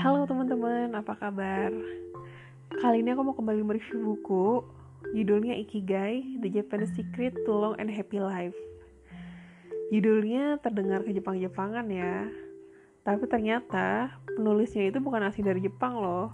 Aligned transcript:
Halo 0.00 0.24
teman-teman, 0.24 0.96
apa 0.96 1.12
kabar? 1.12 1.68
Kali 2.72 3.04
ini 3.04 3.12
aku 3.12 3.20
mau 3.20 3.36
kembali 3.36 3.60
mereview 3.60 4.00
buku. 4.00 4.64
Judulnya 5.12 5.52
Ikigai, 5.60 6.40
The 6.40 6.48
Japanese 6.48 6.96
Secret 6.96 7.36
to 7.44 7.52
Long 7.52 7.76
and 7.76 7.92
Happy 7.92 8.16
Life. 8.16 8.56
Judulnya 9.92 10.56
terdengar 10.64 11.04
ke 11.04 11.12
Jepang-Jepangan 11.12 11.84
ya. 11.92 12.32
Tapi 13.04 13.28
ternyata 13.28 14.16
penulisnya 14.24 14.88
itu 14.88 15.04
bukan 15.04 15.20
asli 15.20 15.44
dari 15.44 15.60
Jepang 15.60 16.00
loh. 16.00 16.32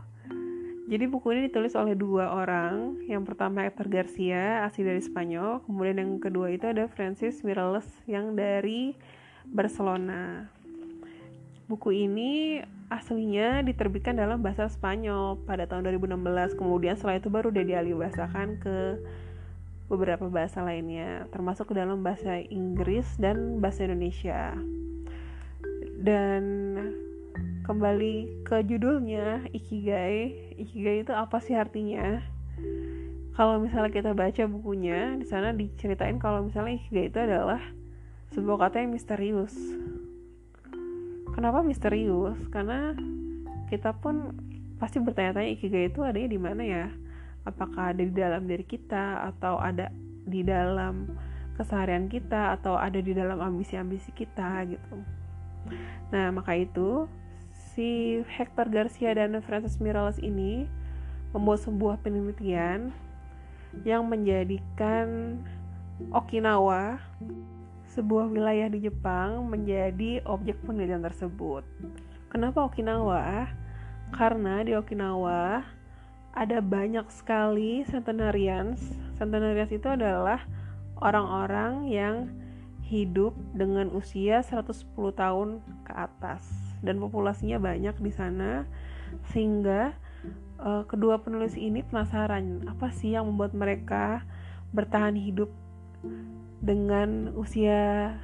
Jadi 0.86 1.10
buku 1.10 1.34
ini 1.34 1.50
ditulis 1.50 1.74
oleh 1.74 1.98
dua 1.98 2.38
orang. 2.38 3.02
Yang 3.10 3.34
pertama 3.34 3.66
Hector 3.66 3.90
Garcia, 3.90 4.62
asli 4.62 4.86
dari 4.86 5.02
Spanyol. 5.02 5.66
Kemudian 5.66 5.98
yang 5.98 6.22
kedua 6.22 6.54
itu 6.54 6.70
ada 6.70 6.86
Francis 6.86 7.42
Miralles 7.42 7.90
yang 8.06 8.38
dari 8.38 8.94
Barcelona. 9.42 10.54
Buku 11.66 11.90
ini 12.06 12.62
aslinya 12.88 13.66
diterbitkan 13.66 14.14
dalam 14.14 14.42
bahasa 14.42 14.70
Spanyol 14.70 15.42
pada 15.42 15.66
tahun 15.66 15.86
2016. 15.98 16.58
Kemudian 16.58 16.94
setelah 16.94 17.18
itu 17.18 17.28
baru 17.30 17.50
udah 17.50 17.64
dialihbahasakan 17.66 18.62
ke 18.62 18.76
beberapa 19.86 20.26
bahasa 20.26 20.62
lainnya, 20.66 21.30
termasuk 21.30 21.70
ke 21.70 21.74
dalam 21.78 22.02
bahasa 22.02 22.42
Inggris 22.50 23.06
dan 23.18 23.62
bahasa 23.62 23.86
Indonesia. 23.86 24.54
Dan 25.98 26.42
kembali 27.66 28.46
ke 28.46 28.62
judulnya 28.66 29.46
Ikigai. 29.50 30.54
Ikigai 30.58 31.02
itu 31.06 31.12
apa 31.14 31.42
sih 31.42 31.54
artinya? 31.54 32.22
Kalau 33.36 33.60
misalnya 33.60 33.92
kita 33.92 34.10
baca 34.16 34.42
bukunya, 34.48 35.14
di 35.20 35.26
sana 35.28 35.52
diceritain 35.52 36.16
kalau 36.22 36.46
misalnya 36.46 36.78
Ikigai 36.78 37.10
itu 37.10 37.18
adalah 37.18 37.62
sebuah 38.34 38.68
kata 38.68 38.82
yang 38.82 38.90
misterius 38.90 39.54
Kenapa 41.36 41.60
misterius? 41.60 42.40
Karena 42.48 42.96
kita 43.68 43.92
pun 43.92 44.32
pasti 44.80 44.96
bertanya-tanya 44.98 45.52
ikigai 45.52 45.92
itu 45.92 46.00
adanya 46.00 46.32
di 46.32 46.40
mana 46.40 46.62
ya? 46.64 46.86
Apakah 47.44 47.92
ada 47.92 48.02
di 48.02 48.10
dalam 48.10 48.48
diri 48.48 48.64
kita 48.64 49.28
atau 49.30 49.60
ada 49.60 49.92
di 50.26 50.40
dalam 50.42 51.12
keseharian 51.56 52.06
kita 52.12 52.60
atau 52.60 52.76
ada 52.76 53.00
di 53.00 53.16
dalam 53.16 53.40
ambisi-ambisi 53.40 54.12
kita 54.12 54.68
gitu. 54.68 54.96
Nah, 56.12 56.30
maka 56.30 56.54
itu 56.54 57.08
si 57.72 58.20
Hector 58.28 58.68
Garcia 58.68 59.16
dan 59.16 59.40
Francis 59.42 59.80
Miralles 59.80 60.20
ini 60.20 60.68
membuat 61.32 61.64
sebuah 61.64 61.96
penelitian 62.04 62.92
yang 63.82 64.06
menjadikan 64.06 65.40
Okinawa 66.12 67.00
sebuah 67.96 68.28
wilayah 68.28 68.68
di 68.68 68.84
Jepang 68.84 69.48
menjadi 69.48 70.20
objek 70.28 70.60
penelitian 70.68 71.00
tersebut. 71.00 71.64
Kenapa 72.28 72.68
Okinawa? 72.68 73.48
Karena 74.12 74.60
di 74.60 74.76
Okinawa 74.76 75.64
ada 76.36 76.58
banyak 76.60 77.08
sekali 77.08 77.88
centenarians. 77.88 78.84
Centenarians 79.16 79.72
itu 79.72 79.88
adalah 79.88 80.44
orang-orang 81.00 81.88
yang 81.88 82.28
hidup 82.84 83.32
dengan 83.56 83.88
usia 83.96 84.44
110 84.44 84.92
tahun 85.16 85.64
ke 85.88 85.92
atas 85.96 86.44
dan 86.84 87.00
populasinya 87.00 87.56
banyak 87.56 87.96
di 87.98 88.12
sana 88.12 88.68
sehingga 89.32 89.96
uh, 90.60 90.84
kedua 90.86 91.18
penulis 91.18 91.58
ini 91.58 91.82
penasaran 91.82 92.68
apa 92.68 92.92
sih 92.94 93.16
yang 93.16 93.26
membuat 93.26 93.56
mereka 93.56 94.22
bertahan 94.70 95.18
hidup 95.18 95.50
dengan 96.60 97.32
usia 97.36 98.16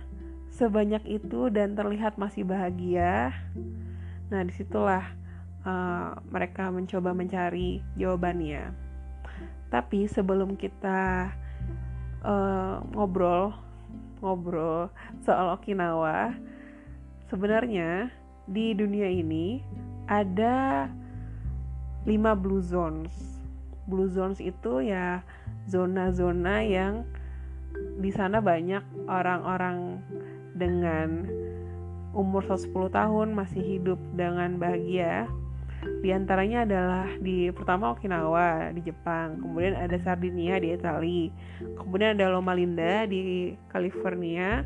sebanyak 0.53 1.05
itu 1.09 1.49
dan 1.49 1.73
terlihat 1.73 2.21
masih 2.21 2.45
bahagia. 2.45 3.33
Nah, 4.29 4.41
di 4.45 4.53
situlah 4.53 5.05
uh, 5.65 6.17
mereka 6.29 6.69
mencoba 6.69 7.17
mencari 7.17 7.81
jawabannya. 7.97 8.73
Tapi 9.73 10.05
sebelum 10.05 10.61
kita 10.61 11.33
uh, 12.21 12.85
ngobrol 12.93 13.57
ngobrol 14.23 14.87
soal 15.27 15.59
Okinawa, 15.59 16.31
sebenarnya 17.27 18.13
di 18.47 18.71
dunia 18.71 19.11
ini 19.11 19.65
ada 20.07 20.87
5 22.07 22.43
blue 22.43 22.63
zones. 22.63 23.43
Blue 23.91 24.07
zones 24.07 24.39
itu 24.39 24.87
ya 24.87 25.27
zona-zona 25.67 26.63
yang 26.63 27.03
di 28.03 28.11
sana 28.11 28.43
banyak 28.43 28.83
orang-orang 29.07 30.03
dengan 30.57 31.29
umur 32.13 32.45
110 32.45 32.93
tahun 32.93 33.29
masih 33.33 33.63
hidup 33.63 34.01
dengan 34.13 34.61
bahagia. 34.61 35.29
Di 35.83 36.15
antaranya 36.15 36.63
adalah 36.63 37.11
di 37.19 37.51
pertama 37.51 37.91
Okinawa 37.91 38.71
di 38.71 38.87
Jepang, 38.87 39.43
kemudian 39.43 39.75
ada 39.75 39.99
Sardinia 39.99 40.63
di 40.63 40.71
Italia, 40.79 41.31
kemudian 41.75 42.15
ada 42.15 42.31
Loma 42.31 42.55
Linda 42.55 43.03
di 43.03 43.55
California, 43.67 44.63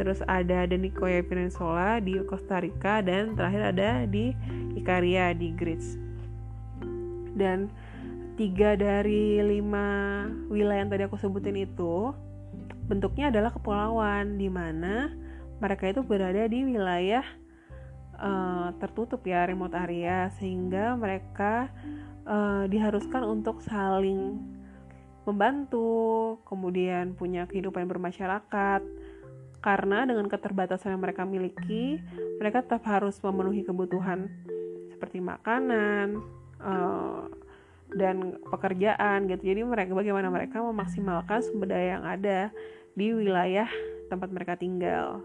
terus 0.00 0.24
ada 0.24 0.64
The 0.64 0.80
Nicoya 0.80 1.20
Peninsula 1.20 2.00
di 2.00 2.16
Costa 2.24 2.64
Rica 2.64 3.04
dan 3.04 3.36
terakhir 3.36 3.76
ada 3.76 3.90
di 4.08 4.32
Ikaria 4.80 5.36
di 5.36 5.52
Greece. 5.52 6.00
Dan 7.36 7.68
tiga 8.40 8.80
dari 8.80 9.36
lima 9.44 10.24
wilayah 10.48 10.88
yang 10.88 10.88
tadi 10.88 11.04
aku 11.04 11.20
sebutin 11.20 11.68
itu 11.68 12.16
bentuknya 12.86 13.34
adalah 13.34 13.50
kepulauan 13.50 14.38
di 14.38 14.46
mana 14.46 15.10
mereka 15.58 15.90
itu 15.90 16.00
berada 16.06 16.46
di 16.46 16.62
wilayah 16.62 17.24
uh, 18.20 18.70
tertutup 18.78 19.24
ya 19.26 19.44
remote 19.48 19.74
area 19.74 20.30
sehingga 20.36 20.94
mereka 20.94 21.70
uh, 22.28 22.64
diharuskan 22.70 23.24
untuk 23.24 23.60
saling 23.64 24.38
membantu 25.26 26.38
kemudian 26.46 27.18
punya 27.18 27.50
kehidupan 27.50 27.90
bermasyarakat. 27.90 28.82
Karena 29.56 30.06
dengan 30.06 30.30
keterbatasan 30.30 30.94
yang 30.94 31.02
mereka 31.02 31.26
miliki 31.26 31.98
mereka 32.38 32.62
tetap 32.62 32.86
harus 32.86 33.18
memenuhi 33.18 33.66
kebutuhan 33.66 34.30
seperti 34.94 35.18
makanan 35.18 36.22
uh, 36.62 37.26
dan 37.94 38.42
pekerjaan 38.42 39.30
gitu 39.30 39.54
jadi 39.54 39.62
mereka 39.62 39.94
bagaimana 39.94 40.26
mereka 40.32 40.58
memaksimalkan 40.58 41.38
sumber 41.44 41.70
daya 41.70 41.98
yang 41.98 42.04
ada 42.04 42.50
di 42.96 43.12
wilayah 43.12 43.68
tempat 44.08 44.32
mereka 44.32 44.56
tinggal. 44.56 45.20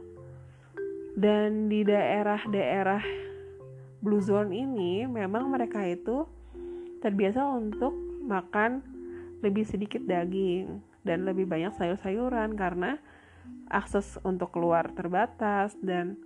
Dan 1.15 1.71
di 1.71 1.87
daerah-daerah 1.87 3.03
blue 4.03 4.23
zone 4.23 4.51
ini 4.51 5.07
memang 5.07 5.47
mereka 5.47 5.83
itu 5.87 6.27
terbiasa 6.99 7.41
untuk 7.55 7.95
makan 8.25 8.83
lebih 9.41 9.65
sedikit 9.65 10.03
daging 10.05 10.81
dan 11.01 11.25
lebih 11.25 11.49
banyak 11.49 11.73
sayur-sayuran 11.73 12.53
karena 12.53 13.01
akses 13.71 14.21
untuk 14.21 14.53
keluar 14.53 14.93
terbatas 14.93 15.73
dan 15.81 16.19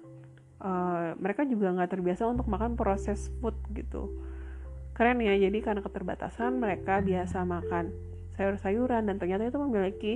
uh, 0.59 1.15
mereka 1.15 1.47
juga 1.47 1.71
nggak 1.71 1.95
terbiasa 1.95 2.27
untuk 2.27 2.49
makan 2.51 2.75
proses 2.75 3.31
food 3.39 3.55
gitu 3.71 4.11
keren 4.95 5.19
ya 5.19 5.35
jadi 5.35 5.59
karena 5.59 5.83
keterbatasan 5.83 6.55
mereka 6.63 7.03
biasa 7.03 7.43
makan 7.43 7.91
sayur-sayuran 8.39 9.11
dan 9.11 9.15
ternyata 9.19 9.51
itu 9.51 9.59
memiliki 9.59 10.13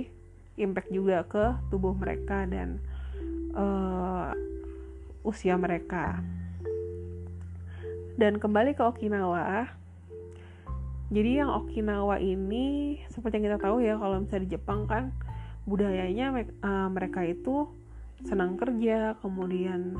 impact 0.56 0.88
juga 0.88 1.24
ke 1.28 1.44
tubuh 1.68 1.92
mereka 1.92 2.48
dan 2.48 2.80
uh, 3.52 4.32
usia 5.24 5.56
mereka. 5.56 6.20
Dan 8.16 8.36
kembali 8.36 8.76
ke 8.76 8.84
Okinawa, 8.84 9.68
jadi 11.08 11.44
yang 11.44 11.50
Okinawa 11.50 12.20
ini 12.20 13.00
seperti 13.08 13.40
yang 13.40 13.46
kita 13.52 13.60
tahu 13.60 13.80
ya 13.80 13.96
kalau 13.96 14.20
misalnya 14.20 14.44
di 14.44 14.50
Jepang 14.52 14.84
kan 14.84 15.10
budayanya 15.64 16.44
uh, 16.60 16.88
mereka 16.92 17.24
itu 17.24 17.68
senang 18.28 18.60
kerja, 18.60 19.16
kemudian 19.24 19.96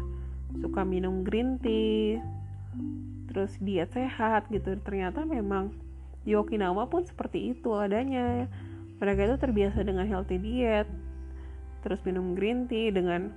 suka 0.60 0.84
minum 0.84 1.24
green 1.24 1.56
tea, 1.58 2.20
terus 3.30 3.54
diet 3.62 3.94
sehat 3.94 4.50
gitu. 4.50 4.74
Ternyata 4.82 5.22
memang 5.22 5.70
di 6.26 6.34
Okinawa 6.36 6.90
pun 6.90 7.06
seperti 7.06 7.54
itu 7.56 7.72
adanya 7.72 8.50
mereka 9.00 9.24
itu 9.24 9.36
terbiasa 9.40 9.80
dengan 9.80 10.04
healthy 10.04 10.36
diet 10.36 10.84
terus 11.80 12.04
minum 12.04 12.36
green 12.36 12.68
tea 12.68 12.92
dengan 12.92 13.32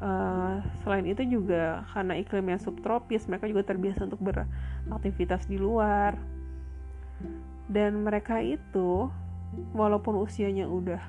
uh, 0.00 0.64
selain 0.80 1.04
itu 1.04 1.20
juga 1.28 1.84
karena 1.92 2.16
iklimnya 2.16 2.56
subtropis 2.56 3.28
mereka 3.28 3.44
juga 3.44 3.68
terbiasa 3.68 4.08
untuk 4.08 4.24
beraktivitas 4.24 5.44
di 5.44 5.60
luar 5.60 6.16
dan 7.68 8.00
mereka 8.00 8.40
itu 8.40 9.12
walaupun 9.76 10.16
usianya 10.24 10.64
udah 10.64 11.00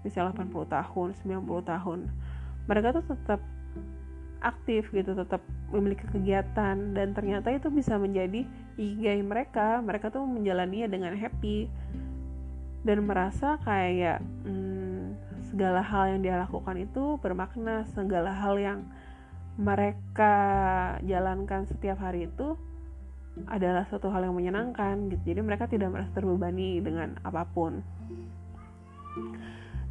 misalnya 0.00 0.32
80 0.32 0.64
tahun 0.72 1.08
90 1.20 1.70
tahun 1.72 1.98
mereka 2.64 2.96
tuh 2.96 3.04
tetap 3.12 3.40
aktif 4.44 4.92
gitu 4.92 5.16
tetap 5.16 5.40
memiliki 5.72 6.04
kegiatan. 6.12 6.76
Dan 6.92 7.16
ternyata 7.16 7.48
itu 7.50 7.72
bisa 7.72 7.96
menjadi 7.96 8.44
igai 8.76 9.24
mereka. 9.24 9.80
Mereka 9.80 10.12
tuh 10.12 10.28
menjalaninya 10.28 10.92
dengan 10.92 11.16
happy 11.16 11.66
dan 12.84 13.08
merasa 13.08 13.56
kayak 13.64 14.20
hmm, 14.44 15.16
segala 15.48 15.80
hal 15.80 16.14
yang 16.14 16.20
dia 16.20 16.36
lakukan 16.36 16.76
itu 16.76 17.16
bermakna. 17.18 17.88
Segala 17.96 18.30
hal 18.36 18.60
yang 18.60 18.80
mereka 19.56 20.36
jalankan 21.06 21.64
setiap 21.64 22.02
hari 22.02 22.28
itu 22.28 22.58
adalah 23.50 23.82
suatu 23.90 24.12
hal 24.14 24.30
yang 24.30 24.36
menyenangkan 24.36 25.10
gitu. 25.10 25.34
Jadi 25.34 25.40
mereka 25.42 25.66
tidak 25.66 25.90
merasa 25.90 26.10
terbebani 26.14 26.78
dengan 26.78 27.18
apa 27.26 27.42
pun. 27.48 27.82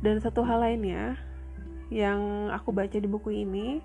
Dan 0.04 0.20
satu 0.20 0.44
hal 0.44 0.64
lainnya 0.64 1.16
yang 1.92 2.52
aku 2.52 2.76
baca 2.76 2.96
di 2.96 3.08
buku 3.08 3.44
ini 3.44 3.80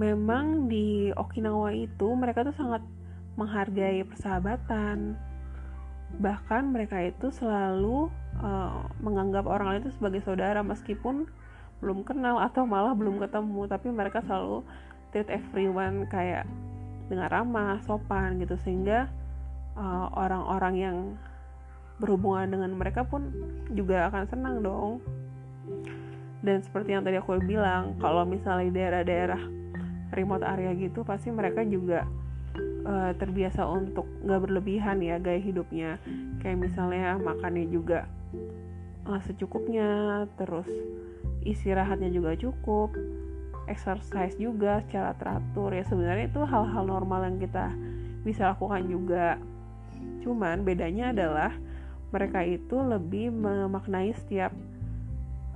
memang 0.00 0.72
di 0.72 1.12
Okinawa 1.12 1.76
itu 1.76 2.08
mereka 2.16 2.40
tuh 2.40 2.56
sangat 2.56 2.80
menghargai 3.36 4.00
persahabatan. 4.08 5.20
Bahkan 6.16 6.72
mereka 6.72 7.04
itu 7.04 7.28
selalu 7.28 8.08
uh, 8.40 8.88
menganggap 9.04 9.44
orang 9.44 9.76
lain 9.76 9.80
itu 9.84 9.92
sebagai 10.00 10.24
saudara 10.24 10.64
meskipun 10.64 11.28
belum 11.84 12.08
kenal 12.08 12.40
atau 12.40 12.64
malah 12.64 12.96
belum 12.96 13.20
ketemu. 13.20 13.68
Tapi 13.68 13.92
mereka 13.92 14.24
selalu 14.24 14.64
treat 15.12 15.28
everyone 15.28 16.08
kayak 16.08 16.48
dengan 17.12 17.28
ramah 17.28 17.76
sopan 17.84 18.40
gitu. 18.40 18.56
Sehingga 18.60 19.08
eh, 19.76 20.06
orang-orang 20.16 20.74
uh, 20.76 20.82
yang 20.88 20.96
berhubungan 22.00 22.48
dengan 22.52 22.72
mereka 22.76 23.04
pun 23.04 23.32
juga 23.72 24.08
akan 24.08 24.24
senang 24.28 24.56
dong. 24.64 25.00
Dan 26.40 26.64
seperti 26.64 26.96
yang 26.96 27.04
tadi 27.04 27.20
aku 27.20 27.36
bilang 27.44 27.96
kalau 28.00 28.24
misalnya 28.24 28.72
daerah-daerah 28.72 29.59
remote 30.14 30.42
area 30.42 30.74
gitu 30.74 31.06
pasti 31.06 31.30
mereka 31.30 31.62
juga 31.62 32.06
uh, 32.86 33.12
terbiasa 33.16 33.62
untuk 33.66 34.06
nggak 34.26 34.40
berlebihan 34.46 34.98
ya 35.02 35.16
gaya 35.22 35.40
hidupnya. 35.40 35.96
Kayak 36.42 36.70
misalnya 36.70 37.18
makannya 37.20 37.66
juga 37.70 38.08
uh, 39.06 39.20
secukupnya 39.24 40.24
terus 40.38 40.68
istirahatnya 41.44 42.12
juga 42.12 42.36
cukup 42.36 42.92
exercise 43.70 44.34
juga 44.36 44.82
secara 44.88 45.14
teratur. 45.16 45.70
Ya 45.70 45.84
sebenarnya 45.86 46.26
itu 46.26 46.40
hal-hal 46.42 46.84
normal 46.84 47.30
yang 47.30 47.38
kita 47.38 47.70
bisa 48.26 48.50
lakukan 48.52 48.84
juga. 48.90 49.38
Cuman 50.26 50.66
bedanya 50.66 51.14
adalah 51.14 51.54
mereka 52.10 52.42
itu 52.42 52.76
lebih 52.82 53.30
memaknai 53.30 54.10
setiap 54.16 54.50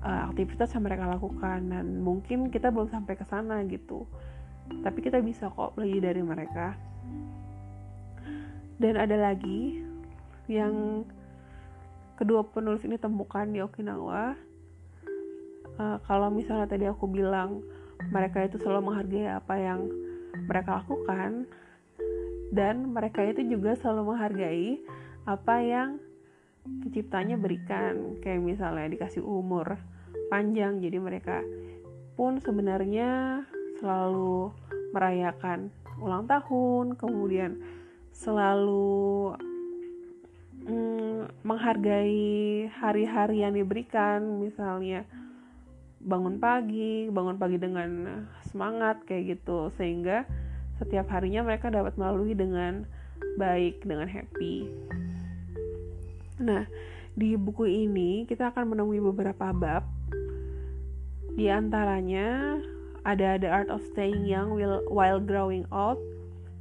uh, 0.06 0.30
aktivitas 0.30 0.70
yang 0.72 0.86
mereka 0.86 1.10
lakukan. 1.10 1.58
Dan 1.66 2.00
mungkin 2.00 2.48
kita 2.54 2.70
belum 2.70 2.88
sampai 2.88 3.18
ke 3.18 3.26
sana 3.26 3.60
gitu 3.66 4.06
tapi 4.84 4.98
kita 5.04 5.20
bisa 5.20 5.52
kok 5.52 5.76
belajar 5.76 6.12
dari 6.12 6.22
mereka. 6.24 6.66
Dan 8.80 8.98
ada 8.98 9.16
lagi 9.16 9.80
yang 10.50 11.04
kedua 12.20 12.44
penulis 12.44 12.84
ini 12.84 13.00
temukan 13.00 13.46
di 13.48 13.60
Okinawa. 13.64 14.36
Uh, 15.74 15.98
kalau 16.06 16.30
misalnya 16.30 16.70
tadi 16.70 16.86
aku 16.86 17.10
bilang 17.10 17.64
mereka 18.14 18.46
itu 18.46 18.60
selalu 18.62 18.92
menghargai 18.92 19.26
apa 19.26 19.54
yang 19.58 19.80
mereka 20.46 20.84
lakukan 20.84 21.50
dan 22.54 22.94
mereka 22.94 23.26
itu 23.26 23.42
juga 23.42 23.74
selalu 23.74 24.14
menghargai 24.14 24.78
apa 25.26 25.54
yang 25.62 25.88
penciptanya 26.84 27.34
berikan. 27.40 28.18
Kayak 28.22 28.42
misalnya 28.44 28.86
dikasih 28.90 29.22
umur 29.24 29.78
panjang 30.28 30.80
jadi 30.80 30.98
mereka 30.98 31.42
pun 32.14 32.38
sebenarnya 32.38 33.42
selalu 33.84 34.48
merayakan 34.96 35.68
ulang 36.00 36.24
tahun, 36.24 36.96
kemudian 36.96 37.60
selalu 38.16 39.36
mm, 40.64 41.44
menghargai 41.44 42.64
hari-hari 42.80 43.44
yang 43.44 43.52
diberikan, 43.52 44.40
misalnya 44.40 45.04
bangun 46.00 46.40
pagi, 46.40 47.12
bangun 47.12 47.36
pagi 47.36 47.60
dengan 47.60 48.24
semangat 48.48 49.04
kayak 49.04 49.36
gitu, 49.36 49.68
sehingga 49.76 50.24
setiap 50.80 51.12
harinya 51.12 51.44
mereka 51.44 51.68
dapat 51.68 51.92
melalui 52.00 52.32
dengan 52.32 52.88
baik, 53.36 53.84
dengan 53.84 54.08
happy. 54.08 54.64
Nah, 56.40 56.64
di 57.12 57.36
buku 57.36 57.68
ini 57.68 58.24
kita 58.24 58.48
akan 58.48 58.72
menemui 58.72 58.98
beberapa 58.98 59.52
bab. 59.52 59.84
Di 61.34 61.50
antaranya 61.50 62.58
ada 63.04 63.36
The 63.36 63.48
Art 63.52 63.68
of 63.68 63.84
Staying 63.92 64.24
Young 64.24 64.56
While 64.88 65.20
Growing 65.20 65.68
Old. 65.68 66.00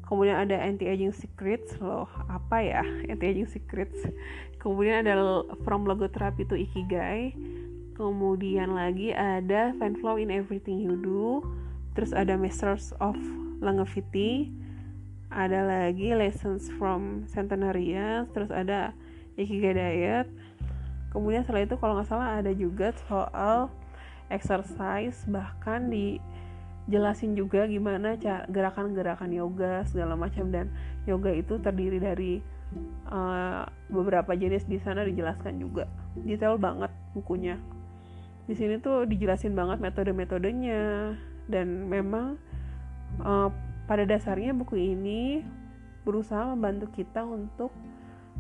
Kemudian 0.04 0.36
ada 0.36 0.60
Anti 0.60 0.86
Aging 0.86 1.16
Secrets. 1.16 1.80
Loh 1.80 2.06
apa 2.28 2.60
ya? 2.60 2.84
Anti 3.08 3.26
Aging 3.26 3.50
Secrets. 3.50 3.98
Kemudian 4.60 5.08
ada 5.08 5.44
From 5.64 5.88
Logotherapy 5.88 6.44
to 6.46 6.60
Ikigai. 6.60 7.34
Kemudian 7.96 8.76
lagi 8.76 9.16
ada 9.16 9.72
Fan 9.80 9.96
Flow 9.98 10.20
in 10.20 10.30
Everything 10.30 10.84
You 10.84 11.00
Do. 11.00 11.42
Terus 11.96 12.12
ada 12.12 12.36
Masters 12.36 12.92
of 13.00 13.16
Longevity. 13.64 14.52
Ada 15.34 15.66
lagi 15.66 16.14
Lessons 16.14 16.70
from 16.78 17.26
Centenarians 17.26 18.30
terus 18.36 18.54
ada 18.54 18.94
Ikigai 19.34 19.74
Diet. 19.74 20.28
Kemudian 21.10 21.42
setelah 21.42 21.66
itu 21.66 21.76
kalau 21.80 21.98
nggak 21.98 22.10
salah 22.10 22.38
ada 22.38 22.52
juga 22.54 22.94
soal 23.10 23.70
exercise 24.32 25.26
bahkan 25.28 25.88
di 25.92 26.20
jelasin 26.92 27.32
juga 27.32 27.64
gimana 27.64 28.20
gerakan-gerakan 28.52 29.32
yoga 29.32 29.88
segala 29.88 30.20
macam. 30.20 30.52
Dan 30.52 30.72
yoga 31.08 31.32
itu 31.32 31.60
terdiri 31.60 32.00
dari 32.00 32.34
uh, 33.08 33.64
beberapa 33.88 34.36
jenis 34.36 34.68
di 34.68 34.80
sana 34.80 35.08
dijelaskan 35.08 35.60
juga. 35.60 35.88
Detail 36.20 36.60
banget 36.60 36.92
bukunya. 37.16 37.56
Di 38.44 38.56
sini 38.60 38.80
tuh 38.84 39.08
dijelasin 39.08 39.56
banget 39.56 39.80
metode-metodenya. 39.80 41.16
Dan 41.48 41.88
memang 41.88 42.40
uh, 43.24 43.52
pada 43.88 44.04
dasarnya 44.08 44.56
buku 44.56 44.80
ini 44.80 45.44
berusaha 46.04 46.52
membantu 46.52 46.92
kita 46.92 47.24
untuk 47.24 47.72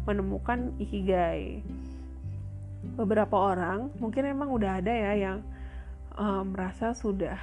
menemukan 0.03 0.75
ikigai. 0.79 1.63
Beberapa 2.99 3.55
orang 3.55 3.87
mungkin 4.03 4.27
emang 4.27 4.51
udah 4.51 4.83
ada 4.83 4.91
ya 4.91 5.15
yang 5.15 5.39
uh, 6.17 6.43
merasa 6.45 6.93
sudah 6.93 7.37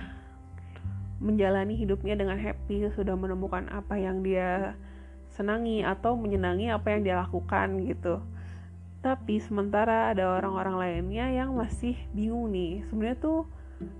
menjalani 1.21 1.77
hidupnya 1.77 2.17
dengan 2.17 2.41
happy, 2.41 2.89
sudah 2.97 3.13
menemukan 3.13 3.69
apa 3.69 4.01
yang 4.01 4.25
dia 4.25 4.75
senangi 5.31 5.85
atau 5.85 6.17
menyenangi 6.17 6.73
apa 6.73 6.97
yang 6.97 7.01
dia 7.05 7.17
lakukan 7.21 7.77
gitu. 7.87 8.25
Tapi 9.01 9.41
sementara 9.41 10.13
ada 10.13 10.37
orang-orang 10.41 10.77
lainnya 10.77 11.29
yang 11.33 11.57
masih 11.57 11.97
bingung 12.13 12.53
nih. 12.53 12.85
Sebenarnya 12.89 13.19
tuh 13.21 13.49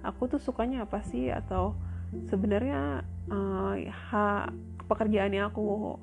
aku 0.05 0.29
tuh 0.29 0.41
sukanya 0.41 0.85
apa 0.85 1.01
sih 1.05 1.33
atau 1.33 1.77
sebenarnya 2.29 3.05
uh, 3.33 3.75
ha, 4.11 4.51
pekerjaan 4.91 5.33
yang 5.33 5.49
aku 5.49 5.97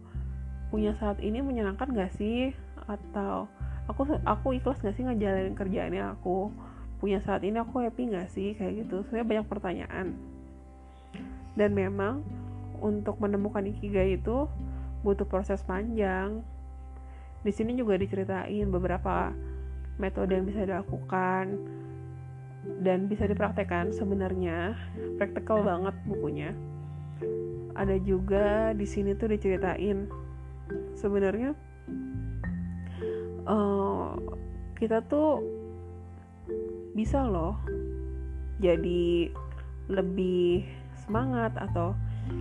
punya 0.73 0.95
saat 0.97 1.19
ini 1.23 1.39
menyenangkan 1.43 1.93
gak 1.93 2.15
sih 2.15 2.51
atau 2.87 3.47
aku 3.87 4.19
aku 4.23 4.59
ikhlas 4.59 4.79
gak 4.83 4.95
sih 4.95 5.03
ngejalanin 5.03 5.55
kerjaan 5.55 5.93
yang 5.95 6.15
aku 6.15 6.51
punya 6.97 7.21
saat 7.21 7.45
ini 7.45 7.61
aku 7.61 7.81
happy 7.83 8.13
gak 8.13 8.29
sih? 8.33 8.53
Kayak 8.57 8.85
gitu. 8.85 9.05
Sebenarnya 9.07 9.27
banyak 9.27 9.47
pertanyaan. 9.47 10.07
Dan 11.57 11.73
memang 11.73 12.21
untuk 12.81 13.17
menemukan 13.17 13.65
ikigai 13.65 14.17
itu 14.17 14.45
butuh 15.01 15.25
proses 15.25 15.61
panjang. 15.65 16.41
Di 17.41 17.53
sini 17.53 17.77
juga 17.77 17.97
diceritain 17.97 18.67
beberapa 18.69 19.33
metode 19.97 20.37
yang 20.37 20.45
bisa 20.45 20.65
dilakukan 20.65 21.57
dan 22.81 23.07
bisa 23.09 23.25
dipraktekkan 23.25 23.93
sebenarnya. 23.93 24.77
Praktikal 25.17 25.65
banget 25.65 25.95
bukunya. 26.05 26.51
Ada 27.77 28.01
juga 28.01 28.73
di 28.73 28.85
sini 28.89 29.13
tuh 29.13 29.33
diceritain 29.33 30.09
sebenarnya 30.97 31.53
uh, 33.47 34.11
kita 34.75 35.01
tuh 35.07 35.41
bisa 36.97 37.21
loh 37.21 37.61
jadi 38.57 39.29
lebih 39.85 40.65
semangat 41.05 41.53
atau 41.61 41.93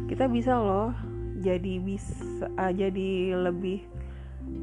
kita 0.08 0.24
bisa 0.32 0.56
loh 0.56 0.96
jadi 1.44 1.76
bisa 1.78 2.48
uh, 2.56 2.72
jadi 2.72 3.36
lebih 3.36 3.84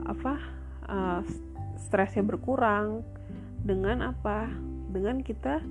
apa 0.10 0.42
uh, 0.90 1.22
stresnya 1.78 2.26
berkurang 2.26 3.06
dengan 3.62 4.02
apa? 4.14 4.50
Dengan 4.90 5.22
kita 5.22 5.62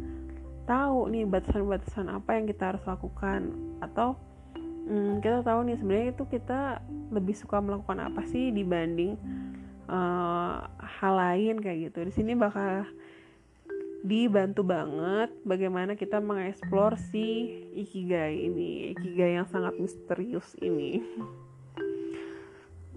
tahu 0.64 1.10
nih 1.10 1.26
batasan-batasan 1.26 2.06
apa 2.06 2.38
yang 2.38 2.46
kita 2.46 2.74
harus 2.74 2.84
lakukan 2.86 3.50
atau 3.82 4.14
hmm, 4.86 5.18
kita 5.18 5.42
tahu 5.42 5.66
nih 5.66 5.76
sebenarnya 5.78 6.08
itu 6.14 6.24
kita 6.30 6.78
lebih 7.10 7.34
suka 7.34 7.58
melakukan 7.58 7.98
apa 7.98 8.22
sih 8.30 8.54
dibanding 8.54 9.18
uh, 9.90 10.62
hal 10.78 11.14
lain 11.18 11.58
kayak 11.58 11.90
gitu. 11.90 12.06
Di 12.06 12.12
sini 12.14 12.32
bakal 12.38 12.86
dibantu 14.02 14.66
banget 14.66 15.30
bagaimana 15.46 15.94
kita 15.94 16.18
mengeksplor 16.18 16.98
si 16.98 17.62
ikigai 17.78 18.34
ini 18.34 18.98
ikigai 18.98 19.38
yang 19.38 19.46
sangat 19.46 19.78
misterius 19.78 20.58
ini. 20.58 20.98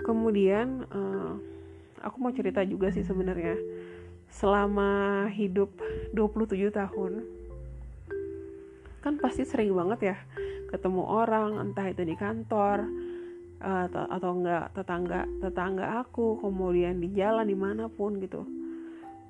Kemudian 0.01 0.89
uh, 0.89 1.37
aku 2.01 2.17
mau 2.17 2.33
cerita 2.33 2.65
juga 2.65 2.89
sih 2.89 3.05
sebenarnya. 3.05 3.55
Selama 4.33 5.25
hidup 5.31 5.71
27 6.17 6.73
tahun 6.73 7.13
kan 9.05 9.21
pasti 9.21 9.45
sering 9.45 9.69
banget 9.69 9.99
ya 10.01 10.17
ketemu 10.73 11.05
orang 11.05 11.61
entah 11.61 11.85
itu 11.93 12.01
di 12.01 12.17
kantor 12.17 12.89
uh, 13.61 13.85
atau 13.85 14.31
enggak 14.33 14.73
tetangga 14.73 15.29
tetangga 15.45 16.01
aku 16.01 16.41
kemudian 16.41 16.97
di 16.97 17.13
jalan 17.13 17.45
di 17.45 17.53
mana 17.53 17.85
pun 17.85 18.17
gitu 18.17 18.41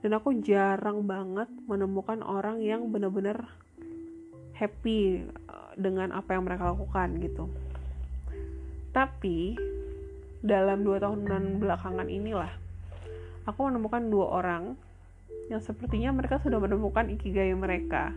dan 0.05 0.21
aku 0.21 0.37
jarang 0.45 1.09
banget 1.09 1.49
menemukan 1.65 2.21
orang 2.21 2.61
yang 2.61 2.93
benar-benar 2.93 3.49
happy 4.53 5.25
eh, 5.25 5.71
dengan 5.81 6.13
apa 6.13 6.37
yang 6.37 6.45
mereka 6.45 6.77
lakukan 6.77 7.17
gitu. 7.25 7.49
Tapi 8.93 9.57
dalam 10.45 10.85
dua 10.85 11.01
tahunan 11.01 11.57
belakangan 11.57 12.05
inilah 12.05 12.53
aku 13.49 13.65
menemukan 13.65 14.05
dua 14.05 14.45
orang 14.45 14.77
yang 15.49 15.57
sepertinya 15.57 16.13
mereka 16.13 16.37
sudah 16.37 16.61
menemukan 16.61 17.09
ikigai 17.09 17.57
mereka. 17.57 18.13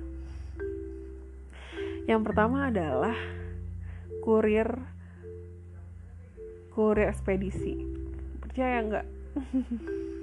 Yang 2.05 2.21
pertama 2.21 2.69
adalah 2.69 3.17
kurir 4.21 4.77
kurir 6.77 7.09
ekspedisi. 7.09 7.81
Percaya 8.45 8.77
nggak 8.85 9.07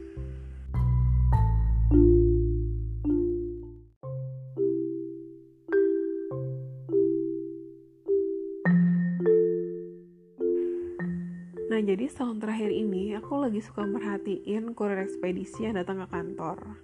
jadi 11.95 12.11
setahun 12.11 12.43
terakhir 12.43 12.75
ini 12.75 13.15
aku 13.15 13.39
lagi 13.39 13.63
suka 13.63 13.87
merhatiin 13.87 14.75
kurir 14.75 14.99
ekspedisi 14.99 15.63
yang 15.63 15.79
datang 15.79 16.03
ke 16.03 16.11
kantor. 16.11 16.75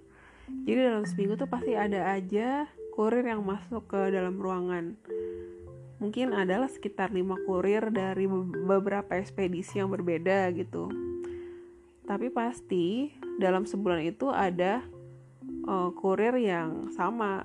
Jadi 0.64 0.80
dalam 0.88 1.04
seminggu 1.04 1.36
tuh 1.36 1.52
pasti 1.52 1.76
ada 1.76 2.16
aja 2.16 2.64
kurir 2.96 3.20
yang 3.20 3.44
masuk 3.44 3.92
ke 3.92 4.08
dalam 4.08 4.40
ruangan. 4.40 4.96
Mungkin 6.00 6.32
adalah 6.32 6.64
sekitar 6.72 7.12
5 7.12 7.44
kurir 7.44 7.92
dari 7.92 8.24
beberapa 8.64 9.12
ekspedisi 9.12 9.84
yang 9.84 9.92
berbeda 9.92 10.48
gitu. 10.56 10.88
Tapi 12.08 12.32
pasti 12.32 13.12
dalam 13.36 13.68
sebulan 13.68 14.08
itu 14.08 14.32
ada 14.32 14.80
uh, 15.68 15.92
kurir 15.92 16.40
yang 16.40 16.88
sama 16.88 17.44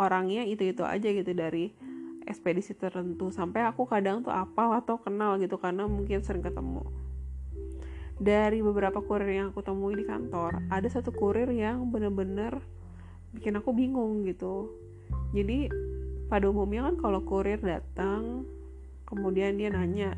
orangnya 0.00 0.40
itu-itu 0.48 0.88
aja 0.88 1.12
gitu 1.12 1.36
dari 1.36 1.68
ekspedisi 2.28 2.76
tertentu. 2.76 3.32
Sampai 3.32 3.64
aku 3.64 3.88
kadang 3.88 4.20
tuh 4.20 4.30
apal 4.30 4.76
atau 4.76 5.00
kenal 5.00 5.40
gitu 5.40 5.56
karena 5.56 5.88
mungkin 5.88 6.20
sering 6.20 6.44
ketemu. 6.44 6.84
Dari 8.18 8.60
beberapa 8.60 9.00
kurir 9.00 9.30
yang 9.30 9.54
aku 9.54 9.62
temui 9.62 9.94
di 9.96 10.04
kantor 10.04 10.60
ada 10.68 10.88
satu 10.90 11.14
kurir 11.14 11.48
yang 11.54 11.88
bener-bener 11.88 12.60
bikin 13.32 13.56
aku 13.56 13.72
bingung 13.72 14.26
gitu. 14.28 14.68
Jadi 15.32 15.72
pada 16.28 16.50
umumnya 16.52 16.84
kan 16.92 17.00
kalau 17.00 17.24
kurir 17.24 17.56
datang 17.62 18.44
kemudian 19.08 19.56
dia 19.56 19.72
nanya 19.72 20.12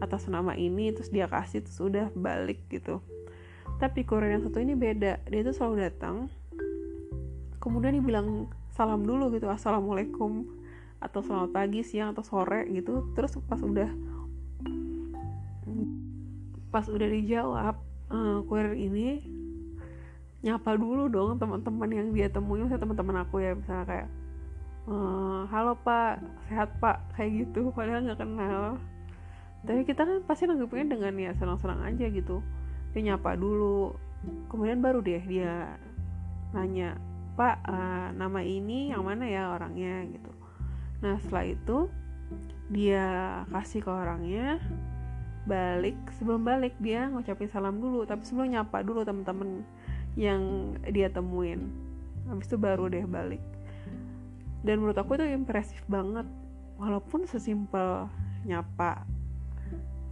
atas 0.00 0.24
nama 0.32 0.56
ini 0.56 0.96
terus 0.96 1.12
dia 1.12 1.28
kasih 1.28 1.60
terus 1.60 1.76
udah 1.76 2.08
balik 2.16 2.64
gitu. 2.72 3.04
Tapi 3.76 4.08
kurir 4.08 4.32
yang 4.32 4.42
satu 4.46 4.62
ini 4.62 4.72
beda. 4.72 5.20
Dia 5.28 5.40
tuh 5.44 5.52
selalu 5.52 5.76
datang 5.84 6.30
kemudian 7.60 7.92
dia 8.00 8.04
bilang 8.04 8.48
salam 8.72 9.04
dulu 9.04 9.28
gitu 9.36 9.46
assalamualaikum 9.52 10.48
atau 11.00 11.24
selamat 11.24 11.50
pagi 11.56 11.80
siang 11.80 12.12
atau 12.12 12.20
sore 12.20 12.68
gitu. 12.68 13.10
Terus 13.16 13.32
pas 13.48 13.58
udah 13.58 13.88
pas 16.70 16.86
udah 16.86 17.08
dijawab 17.08 17.76
uh, 18.12 18.38
kurir 18.46 18.78
ini 18.78 19.24
nyapa 20.40 20.78
dulu 20.78 21.10
dong 21.10 21.40
teman-teman 21.40 21.90
yang 21.90 22.08
dia 22.12 22.28
temui. 22.28 22.60
Misalnya 22.62 22.84
teman-teman 22.84 23.16
aku 23.24 23.40
ya 23.40 23.56
misalnya 23.56 23.84
kayak 23.88 24.08
uh, 24.92 25.48
halo 25.48 25.72
pak. 25.80 26.20
Sehat 26.46 26.68
pak. 26.78 27.00
Kayak 27.16 27.48
gitu 27.48 27.72
padahal 27.72 28.04
nggak 28.04 28.20
kenal. 28.20 28.76
Tapi 29.64 29.84
kita 29.84 30.04
kan 30.04 30.18
pasti 30.24 30.48
nanggepinnya 30.48 30.96
dengan 30.96 31.12
ya 31.16 31.32
senang-senang 31.36 31.80
aja 31.84 32.06
gitu. 32.12 32.44
Dia 32.92 33.12
nyapa 33.12 33.40
dulu. 33.40 33.96
Kemudian 34.52 34.84
baru 34.84 35.00
deh 35.00 35.24
dia 35.24 35.80
nanya 36.52 37.00
pak 37.40 37.56
uh, 37.64 38.12
nama 38.12 38.44
ini 38.44 38.92
yang 38.92 39.04
mana 39.04 39.24
ya 39.24 39.52
orangnya? 39.52 40.04
Gitu 40.12 40.39
nah 41.00 41.16
setelah 41.20 41.48
itu 41.48 41.78
dia 42.70 43.08
kasih 43.50 43.82
ke 43.82 43.90
orangnya 43.90 44.62
balik. 45.48 45.96
Sebelum 46.14 46.46
balik 46.46 46.78
dia 46.78 47.10
ngucapin 47.10 47.50
salam 47.50 47.82
dulu. 47.82 48.06
Tapi 48.06 48.22
sebelum 48.22 48.54
nyapa 48.54 48.86
dulu 48.86 49.02
temen-temen 49.02 49.66
yang 50.14 50.74
dia 50.86 51.10
temuin. 51.10 51.70
Habis 52.30 52.46
itu 52.46 52.56
baru 52.60 52.86
deh 52.86 53.02
balik. 53.10 53.42
Dan 54.62 54.78
menurut 54.78 54.98
aku 54.98 55.16
itu 55.18 55.26
impresif 55.26 55.82
banget. 55.90 56.26
Walaupun 56.78 57.28
sesimpel 57.28 58.08
nyapa 58.46 59.04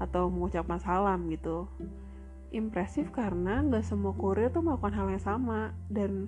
atau 0.03 0.27
mengucapkan 0.27 0.83
salam 0.83 1.31
gitu. 1.31 1.71
Impresif 2.49 3.13
karena 3.13 3.61
nggak 3.61 3.85
semua 3.85 4.17
kurir 4.17 4.49
tuh 4.49 4.65
melakukan 4.65 4.99
hal 4.99 5.07
yang 5.13 5.23
sama. 5.23 5.71
Dan 5.87 6.27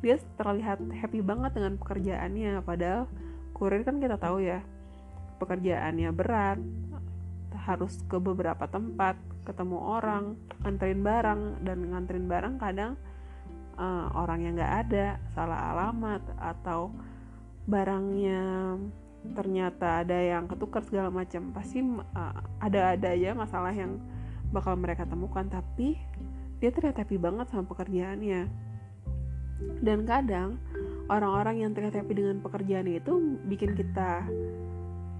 dia 0.00 0.18
terlihat 0.40 0.80
happy 0.90 1.20
banget 1.22 1.54
dengan 1.54 1.76
pekerjaannya. 1.78 2.64
Padahal 2.64 3.06
kurir 3.58 3.82
kan 3.82 3.98
kita 3.98 4.16
tahu 4.16 4.40
ya 4.40 4.62
pekerjaannya 5.42 6.10
berat 6.14 6.58
harus 7.68 8.00
ke 8.08 8.16
beberapa 8.16 8.64
tempat 8.70 9.18
ketemu 9.44 9.76
orang 9.76 10.38
nganterin 10.64 11.00
barang 11.04 11.40
dan 11.66 11.78
nganterin 11.92 12.26
barang 12.30 12.54
kadang 12.56 12.92
uh, 13.78 14.08
orang 14.16 14.44
yang 14.44 14.52
nggak 14.56 14.74
ada 14.88 15.06
salah 15.32 15.72
alamat 15.72 16.22
atau 16.40 16.92
barangnya 17.68 18.76
ternyata 19.36 20.04
ada 20.04 20.16
yang 20.16 20.48
ketukar 20.48 20.82
segala 20.84 21.12
macam. 21.12 21.52
Pasti 21.52 21.84
uh, 21.84 22.34
ada 22.60 22.96
ada 22.96 23.08
aja 23.12 23.36
masalah 23.36 23.72
yang 23.72 24.00
bakal 24.48 24.74
mereka 24.74 25.04
temukan 25.04 25.44
tapi 25.44 26.00
dia 26.58 26.72
terlihat 26.72 27.04
happy 27.04 27.16
banget 27.20 27.46
sama 27.52 27.68
pekerjaannya. 27.68 28.48
Dan 29.82 30.06
kadang 30.06 30.56
orang-orang 31.08 31.64
yang 31.64 31.70
terlihat 31.72 32.04
happy 32.04 32.12
dengan 32.20 32.38
pekerjaan 32.44 32.86
itu 32.88 33.12
bikin 33.48 33.72
kita 33.74 34.28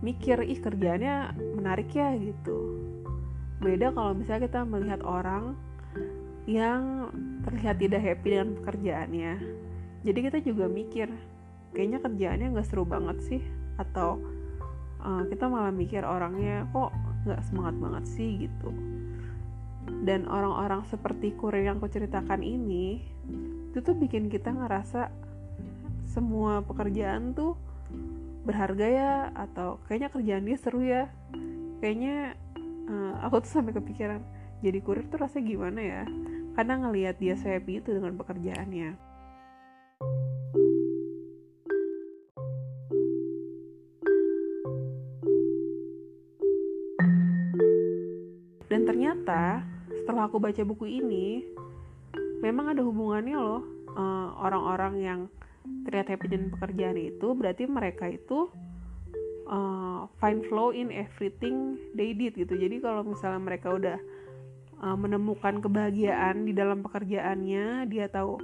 mikir 0.05 0.39
ih 0.47 0.61
kerjaannya 0.61 1.35
menarik 1.59 1.91
ya 1.91 2.15
gitu. 2.15 2.79
Beda 3.59 3.91
kalau 3.91 4.15
misalnya 4.15 4.47
kita 4.47 4.61
melihat 4.63 5.03
orang 5.03 5.59
yang 6.47 7.11
terlihat 7.43 7.83
tidak 7.83 8.01
happy 8.05 8.27
dengan 8.39 8.49
pekerjaannya. 8.63 9.33
Jadi 10.07 10.19
kita 10.23 10.39
juga 10.45 10.71
mikir 10.71 11.11
kayaknya 11.75 11.99
kerjaannya 11.99 12.47
nggak 12.55 12.69
seru 12.69 12.87
banget 12.87 13.19
sih 13.27 13.43
atau 13.77 14.23
uh, 15.03 15.27
kita 15.27 15.51
malah 15.51 15.75
mikir 15.75 16.07
orangnya 16.07 16.65
kok 16.71 16.95
nggak 17.27 17.43
semangat 17.51 17.75
banget 17.83 18.05
sih 18.07 18.47
gitu. 18.47 18.71
Dan 20.05 20.29
orang-orang 20.31 20.85
seperti 20.87 21.35
kurir 21.35 21.67
yang 21.67 21.81
aku 21.83 21.91
ceritakan 21.91 22.45
ini 22.45 23.03
itu 23.69 23.79
tuh 23.83 23.97
bikin 23.99 24.31
kita 24.31 24.55
ngerasa 24.55 25.28
semua 26.19 26.67
pekerjaan 26.67 27.31
tuh 27.31 27.55
berharga 28.43 28.87
ya 28.91 29.15
atau 29.39 29.79
kayaknya 29.87 30.11
kerjaan 30.11 30.45
dia 30.51 30.59
seru 30.59 30.83
ya. 30.83 31.07
Kayaknya 31.79 32.35
uh, 32.91 33.23
aku 33.23 33.39
tuh 33.47 33.63
sampai 33.63 33.71
kepikiran 33.71 34.19
jadi 34.59 34.83
kurir 34.83 35.07
tuh 35.07 35.23
rasanya 35.23 35.47
gimana 35.47 35.79
ya? 35.79 36.03
Karena 36.59 36.75
ngelihat 36.83 37.23
dia 37.23 37.39
happy 37.39 37.79
itu 37.79 37.95
dengan 37.95 38.19
pekerjaannya. 38.19 38.99
Dan 48.67 48.81
ternyata 48.83 49.63
setelah 50.03 50.27
aku 50.27 50.43
baca 50.43 50.63
buku 50.67 50.99
ini 50.99 51.47
memang 52.43 52.75
ada 52.75 52.83
hubungannya 52.83 53.39
loh 53.39 53.63
eh, 53.95 54.29
orang-orang 54.43 54.95
uh, 54.99 55.03
yang 55.03 55.21
terlihat 55.89 56.13
happy 56.13 56.27
dengan 56.29 56.53
pekerjaan 56.53 57.01
itu 57.01 57.33
berarti 57.33 57.65
mereka 57.65 58.09
itu 58.13 58.53
uh, 59.49 60.05
find 60.21 60.45
flow 60.47 60.71
in 60.71 60.93
everything 60.93 61.81
they 61.97 62.13
did 62.13 62.37
gitu. 62.37 62.55
Jadi 62.55 62.85
kalau 62.85 63.03
misalnya 63.03 63.41
mereka 63.41 63.73
udah 63.73 63.99
uh, 64.85 64.97
menemukan 64.97 65.65
kebahagiaan 65.65 66.45
di 66.45 66.53
dalam 66.53 66.85
pekerjaannya 66.85 67.89
dia 67.89 68.07
tahu 68.13 68.37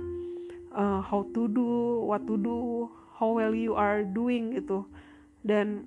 uh, 0.72 1.04
how 1.04 1.22
to 1.36 1.46
do 1.52 2.00
what 2.08 2.24
to 2.24 2.40
do 2.40 2.88
how 3.14 3.30
well 3.36 3.52
you 3.52 3.76
are 3.76 4.02
doing 4.02 4.56
gitu. 4.56 4.88
Dan 5.44 5.86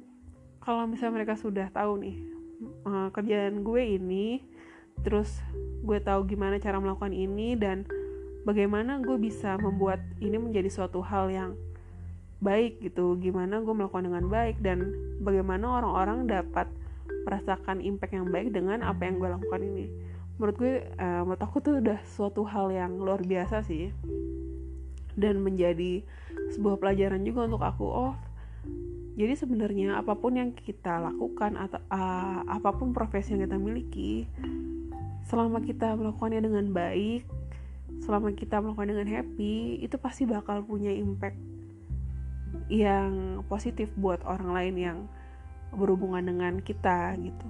kalau 0.62 0.86
misalnya 0.86 1.24
mereka 1.24 1.34
sudah 1.40 1.74
tahu 1.74 1.98
nih 2.06 2.18
uh, 2.86 3.10
kerjaan 3.10 3.66
gue 3.66 3.98
ini 3.98 4.46
terus 5.06 5.30
gue 5.86 6.00
tahu 6.02 6.26
gimana 6.26 6.58
cara 6.58 6.82
melakukan 6.82 7.14
ini 7.14 7.54
dan 7.54 7.86
bagaimana 8.48 9.04
gue 9.04 9.20
bisa 9.20 9.60
membuat 9.60 10.00
ini 10.24 10.40
menjadi 10.40 10.72
suatu 10.72 11.04
hal 11.04 11.28
yang 11.28 11.52
baik 12.40 12.80
gitu. 12.80 13.20
Gimana 13.20 13.60
gue 13.60 13.74
melakukan 13.76 14.08
dengan 14.08 14.32
baik 14.32 14.64
dan 14.64 14.96
bagaimana 15.20 15.84
orang-orang 15.84 16.32
dapat 16.32 16.72
merasakan 17.28 17.84
impact 17.84 18.16
yang 18.16 18.32
baik 18.32 18.56
dengan 18.56 18.88
apa 18.88 19.04
yang 19.04 19.20
gue 19.20 19.28
lakukan 19.28 19.60
ini. 19.60 19.92
Menurut 20.40 20.56
gue 20.56 20.74
uh, 20.96 21.28
menurut 21.28 21.44
aku 21.44 21.60
tuh 21.60 21.84
udah 21.84 22.00
suatu 22.08 22.48
hal 22.48 22.72
yang 22.72 22.96
luar 22.96 23.20
biasa 23.20 23.68
sih. 23.68 23.92
Dan 25.18 25.44
menjadi 25.44 26.06
sebuah 26.56 26.80
pelajaran 26.80 27.26
juga 27.28 27.52
untuk 27.52 27.66
aku. 27.68 27.84
Oh 27.90 28.14
jadi 29.18 29.34
sebenarnya 29.34 29.98
apa 29.98 30.14
pun 30.14 30.38
yang 30.38 30.54
kita 30.54 31.02
lakukan 31.02 31.58
atau 31.58 31.82
uh, 31.90 32.46
apa 32.46 32.70
pun 32.70 32.94
profesi 32.94 33.34
yang 33.34 33.50
kita 33.50 33.58
miliki 33.58 34.30
selama 35.26 35.58
kita 35.66 35.98
melakukannya 35.98 36.46
dengan 36.46 36.70
baik 36.70 37.26
selama 38.08 38.32
kita 38.32 38.64
melakukan 38.64 38.96
dengan 38.96 39.08
happy 39.20 39.84
itu 39.84 40.00
pasti 40.00 40.24
bakal 40.24 40.64
punya 40.64 40.96
impact 40.96 41.36
yang 42.72 43.44
positif 43.52 43.92
buat 44.00 44.24
orang 44.24 44.56
lain 44.56 44.76
yang 44.80 44.98
berhubungan 45.76 46.24
dengan 46.24 46.64
kita 46.64 47.20
gitu. 47.20 47.50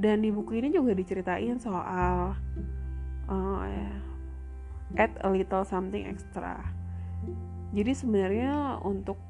Dan 0.00 0.24
di 0.24 0.32
buku 0.32 0.56
ini 0.56 0.72
juga 0.72 0.96
diceritain 0.96 1.60
soal 1.60 2.40
uh, 3.28 3.60
add 4.96 5.12
a 5.20 5.28
little 5.28 5.68
something 5.68 6.08
extra. 6.08 6.56
Jadi 7.76 7.92
sebenarnya 7.92 8.80
untuk 8.80 9.20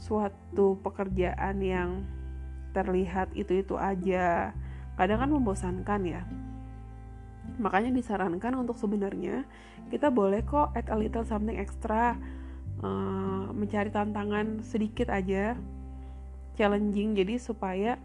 suatu 0.00 0.80
pekerjaan 0.80 1.60
yang 1.60 2.08
terlihat 2.72 3.36
itu-itu 3.36 3.76
aja 3.76 4.56
kadang 4.96 5.20
kan 5.20 5.28
membosankan 5.28 6.00
ya 6.06 6.22
makanya 7.60 7.92
disarankan 7.92 8.56
untuk 8.56 8.76
sebenarnya 8.80 9.44
kita 9.90 10.08
boleh 10.08 10.40
kok 10.46 10.72
add 10.72 10.88
a 10.88 10.96
little 10.96 11.26
something 11.26 11.58
extra 11.58 12.14
uh, 12.80 13.50
mencari 13.52 13.90
tantangan 13.92 14.62
sedikit 14.64 15.10
aja 15.10 15.56
challenging. 16.54 17.16
Jadi 17.16 17.40
supaya 17.40 17.96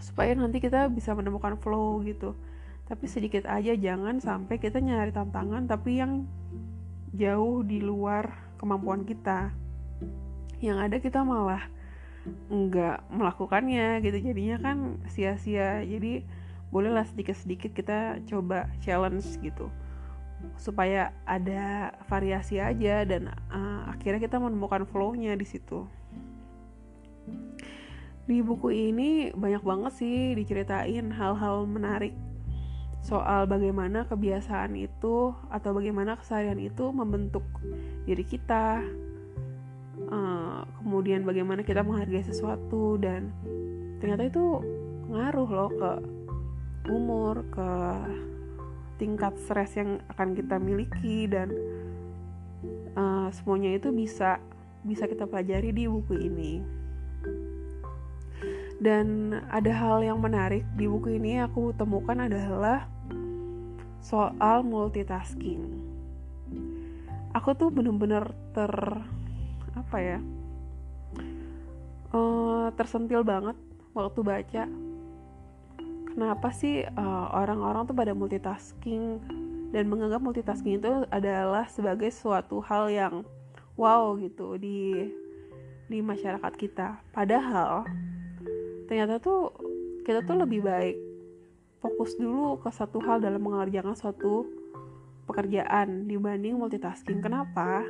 supaya 0.00 0.32
nanti 0.32 0.58
kita 0.58 0.88
bisa 0.88 1.12
menemukan 1.12 1.60
flow 1.60 2.00
gitu. 2.04 2.32
Tapi 2.88 3.04
sedikit 3.06 3.46
aja 3.46 3.76
jangan 3.76 4.18
sampai 4.18 4.58
kita 4.58 4.82
nyari 4.82 5.14
tantangan 5.14 5.68
tapi 5.70 6.02
yang 6.02 6.26
jauh 7.14 7.62
di 7.62 7.78
luar 7.78 8.56
kemampuan 8.58 9.06
kita. 9.06 9.52
Yang 10.58 10.78
ada 10.88 10.96
kita 10.98 11.20
malah 11.22 11.62
nggak 12.50 12.98
melakukannya 13.12 14.02
gitu. 14.02 14.18
Jadinya 14.32 14.56
kan 14.58 14.98
sia-sia. 15.06 15.84
Jadi 15.86 16.39
bolehlah 16.70 17.06
sedikit-sedikit 17.06 17.74
kita 17.74 18.22
coba 18.26 18.70
challenge 18.82 19.26
gitu 19.42 19.70
supaya 20.56 21.12
ada 21.28 21.92
variasi 22.08 22.56
aja 22.56 23.04
dan 23.04 23.28
uh, 23.52 23.92
akhirnya 23.92 24.22
kita 24.22 24.40
menemukan 24.40 24.88
flow-nya 24.88 25.36
di 25.36 25.44
situ. 25.44 25.84
Di 28.24 28.40
buku 28.40 28.72
ini 28.72 29.34
banyak 29.34 29.60
banget 29.60 29.92
sih 30.00 30.32
diceritain 30.38 31.12
hal-hal 31.12 31.66
menarik 31.68 32.14
soal 33.00 33.48
bagaimana 33.48 34.04
kebiasaan 34.08 34.76
itu 34.76 35.32
atau 35.48 35.70
bagaimana 35.72 36.20
keseharian 36.20 36.60
itu 36.60 36.92
membentuk 36.92 37.44
diri 38.04 38.24
kita, 38.24 38.84
uh, 40.08 40.62
kemudian 40.80 41.24
bagaimana 41.24 41.64
kita 41.64 41.80
menghargai 41.80 42.24
sesuatu 42.24 43.00
dan 43.00 43.32
ternyata 44.00 44.28
itu 44.28 44.44
ngaruh 45.10 45.48
loh 45.48 45.70
ke 45.72 45.90
umur 46.90 47.46
ke 47.54 47.70
tingkat 48.98 49.32
stres 49.40 49.78
yang 49.78 50.02
akan 50.12 50.36
kita 50.36 50.60
miliki 50.60 51.24
dan 51.30 51.48
uh, 52.98 53.30
semuanya 53.32 53.78
itu 53.78 53.88
bisa 53.94 54.42
bisa 54.84 55.06
kita 55.06 55.24
pelajari 55.24 55.72
di 55.72 55.86
buku 55.86 56.14
ini. 56.18 56.52
Dan 58.80 59.36
ada 59.52 59.72
hal 59.76 60.00
yang 60.02 60.18
menarik 60.24 60.64
di 60.74 60.88
buku 60.88 61.20
ini 61.20 61.40
aku 61.40 61.72
temukan 61.76 62.16
adalah 62.28 62.88
soal 64.00 64.64
multitasking. 64.64 65.60
Aku 67.36 67.54
tuh 67.54 67.68
bener-bener 67.70 68.32
ter 68.56 68.72
apa 69.70 69.96
ya 70.02 70.18
uh, 72.14 72.68
tersentil 72.74 73.22
banget 73.22 73.56
waktu 73.94 74.20
baca 74.22 74.64
kenapa 76.12 76.50
sih 76.50 76.82
uh, 76.84 77.26
orang-orang 77.34 77.86
tuh 77.86 77.96
pada 77.96 78.12
multitasking? 78.12 79.22
Dan 79.70 79.86
menganggap 79.86 80.18
multitasking 80.18 80.82
itu 80.82 81.06
adalah 81.14 81.70
sebagai 81.70 82.10
suatu 82.10 82.58
hal 82.58 82.90
yang 82.90 83.22
wow 83.78 84.18
gitu 84.18 84.58
di 84.58 85.10
di 85.86 85.98
masyarakat 86.02 86.52
kita. 86.58 86.98
Padahal 87.14 87.86
ternyata 88.90 89.22
tuh 89.22 89.54
kita 90.02 90.26
tuh 90.26 90.42
lebih 90.42 90.66
baik 90.66 90.98
fokus 91.78 92.18
dulu 92.18 92.58
ke 92.60 92.70
satu 92.74 92.98
hal 93.00 93.22
dalam 93.22 93.40
mengerjakan 93.40 93.94
suatu 93.94 94.46
pekerjaan 95.30 96.10
dibanding 96.10 96.58
multitasking. 96.58 97.22
Kenapa? 97.22 97.86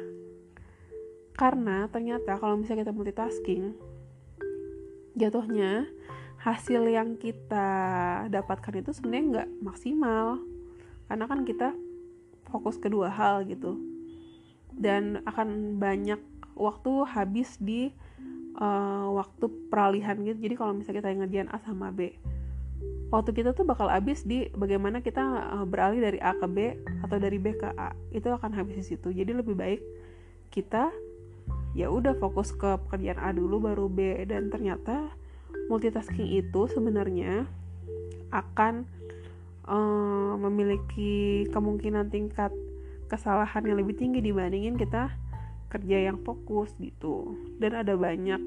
Karena 1.32 1.88
ternyata 1.88 2.36
kalau 2.36 2.60
misalnya 2.60 2.84
kita 2.84 2.92
multitasking 2.92 3.72
jatuhnya 5.16 5.88
hasil 6.40 6.88
yang 6.88 7.20
kita 7.20 7.68
dapatkan 8.32 8.80
itu 8.80 8.90
sebenarnya 8.96 9.24
nggak 9.30 9.48
maksimal. 9.60 10.40
Karena 11.06 11.24
kan 11.28 11.44
kita 11.44 11.76
fokus 12.48 12.80
kedua 12.80 13.12
hal 13.12 13.44
gitu. 13.44 13.76
Dan 14.72 15.20
akan 15.28 15.76
banyak 15.76 16.20
waktu 16.56 16.92
habis 17.04 17.60
di 17.60 17.92
uh, 18.56 19.06
waktu 19.14 19.46
peralihan 19.68 20.16
gitu. 20.24 20.38
Jadi 20.48 20.54
kalau 20.56 20.72
misalnya 20.72 21.04
kita 21.04 21.18
ngerjain 21.20 21.50
A 21.52 21.58
sama 21.60 21.92
B 21.92 22.16
waktu 23.10 23.30
kita 23.34 23.50
tuh 23.52 23.66
bakal 23.66 23.90
habis 23.90 24.22
di 24.22 24.46
bagaimana 24.54 25.02
kita 25.02 25.20
uh, 25.58 25.66
beralih 25.66 26.00
dari 26.00 26.18
A 26.22 26.32
ke 26.38 26.46
B 26.46 26.78
atau 27.04 27.18
dari 27.18 27.36
B 27.36 27.52
ke 27.58 27.68
A. 27.74 27.92
Itu 28.14 28.30
akan 28.30 28.54
habis 28.54 28.78
di 28.78 28.84
situ. 28.94 29.10
Jadi 29.10 29.34
lebih 29.34 29.58
baik 29.58 29.82
kita 30.54 30.90
ya 31.74 31.90
udah 31.90 32.18
fokus 32.18 32.54
ke 32.54 32.78
pekerjaan 32.86 33.18
A 33.18 33.34
dulu 33.34 33.58
baru 33.60 33.90
B. 33.90 34.22
Dan 34.24 34.48
ternyata 34.48 35.10
multitasking 35.70 36.28
itu 36.28 36.66
sebenarnya 36.70 37.46
akan 38.30 38.86
uh, 39.66 40.34
memiliki 40.38 41.46
kemungkinan 41.50 42.10
tingkat 42.10 42.50
kesalahan 43.10 43.66
yang 43.66 43.78
lebih 43.82 43.98
tinggi 43.98 44.22
dibandingin 44.22 44.78
kita 44.78 45.10
kerja 45.70 46.10
yang 46.10 46.18
fokus 46.22 46.74
gitu. 46.82 47.38
Dan 47.62 47.78
ada 47.78 47.94
banyak 47.94 48.42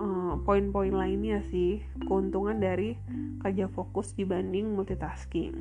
uh, 0.00 0.34
poin-poin 0.44 0.92
lainnya 0.92 1.44
sih 1.52 1.84
keuntungan 2.08 2.56
dari 2.56 2.96
kerja 3.44 3.68
fokus 3.68 4.16
dibanding 4.16 4.72
multitasking. 4.72 5.52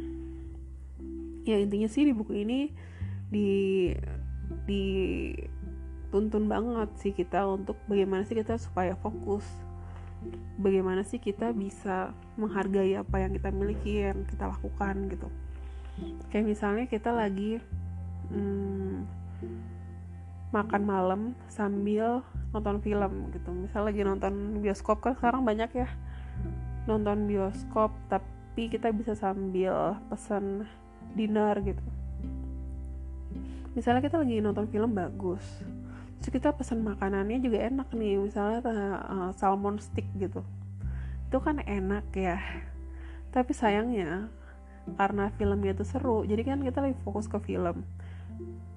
Ya 1.44 1.60
intinya 1.60 1.88
sih 1.92 2.08
di 2.08 2.14
buku 2.16 2.44
ini 2.44 2.72
di 3.30 3.92
di 4.66 4.84
tuntun 6.10 6.50
banget 6.50 6.90
sih 6.98 7.14
kita 7.14 7.46
untuk 7.46 7.78
bagaimana 7.86 8.26
sih 8.26 8.34
kita 8.34 8.58
supaya 8.58 8.98
fokus 8.98 9.46
bagaimana 10.60 11.08
sih 11.08 11.20
kita 11.20 11.56
bisa 11.56 12.12
menghargai 12.36 13.00
apa 13.00 13.24
yang 13.24 13.32
kita 13.32 13.50
miliki 13.52 14.04
yang 14.04 14.28
kita 14.28 14.52
lakukan 14.52 15.08
gitu. 15.08 15.28
Kayak 16.32 16.46
misalnya 16.48 16.86
kita 16.88 17.12
lagi 17.12 17.60
hmm, 18.32 19.04
makan 20.52 20.82
malam 20.84 21.22
sambil 21.48 22.24
nonton 22.52 22.84
film 22.84 23.32
gitu. 23.32 23.50
Misal 23.52 23.88
lagi 23.88 24.04
nonton 24.04 24.60
bioskop 24.60 25.00
kan 25.00 25.16
sekarang 25.16 25.44
banyak 25.48 25.72
ya 25.76 25.90
nonton 26.88 27.30
bioskop 27.30 27.94
tapi 28.10 28.72
kita 28.72 28.90
bisa 28.90 29.14
sambil 29.16 30.00
pesan 30.12 30.68
dinner 31.16 31.56
gitu. 31.64 31.84
Misalnya 33.78 34.04
kita 34.04 34.20
lagi 34.20 34.44
nonton 34.44 34.68
film 34.68 34.92
bagus 34.92 35.44
terus 36.20 36.36
kita 36.36 36.52
pesan 36.52 36.84
makanannya 36.84 37.40
juga 37.40 37.64
enak 37.72 37.96
nih 37.96 38.20
misalnya 38.20 38.60
uh, 39.08 39.32
salmon 39.36 39.80
stick 39.80 40.06
gitu. 40.20 40.44
Itu 41.32 41.40
kan 41.40 41.64
enak 41.64 42.12
ya. 42.12 42.40
Tapi 43.32 43.52
sayangnya 43.56 44.28
karena 45.00 45.30
filmnya 45.38 45.78
itu 45.78 45.86
seru 45.86 46.26
jadi 46.26 46.42
kan 46.44 46.60
kita 46.66 46.84
lebih 46.84 47.00
fokus 47.08 47.32
ke 47.32 47.40
film. 47.40 47.88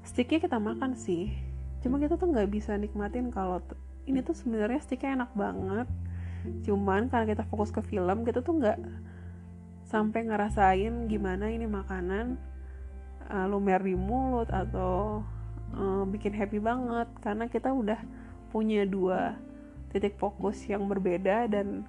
Sticknya 0.06 0.38
kita 0.38 0.58
makan 0.62 0.94
sih 0.94 1.34
cuma 1.82 1.98
kita 1.98 2.14
tuh 2.14 2.30
nggak 2.30 2.46
bisa 2.46 2.78
nikmatin 2.78 3.34
kalau 3.34 3.58
ini 4.06 4.22
tuh 4.22 4.38
sebenarnya 4.38 4.78
sticknya 4.78 5.22
enak 5.22 5.30
banget. 5.34 5.88
Cuman 6.66 7.10
karena 7.10 7.26
kita 7.26 7.42
fokus 7.46 7.74
ke 7.74 7.82
film 7.82 8.22
kita 8.22 8.42
tuh 8.42 8.54
nggak 8.58 8.78
sampai 9.92 10.24
ngerasain 10.24 11.10
gimana 11.10 11.52
ini 11.52 11.68
makanan 11.68 12.40
uh, 13.28 13.46
lumer 13.50 13.82
di 13.84 13.92
mulut 13.92 14.48
atau 14.48 15.20
uh, 15.76 16.04
bikin 16.08 16.32
happy 16.32 16.58
banget. 16.58 17.08
Karena 17.20 17.44
kita 17.48 17.72
udah 17.72 17.98
punya 18.52 18.84
dua 18.84 19.36
titik 19.92 20.16
fokus 20.16 20.60
yang 20.68 20.88
berbeda 20.88 21.48
dan 21.48 21.84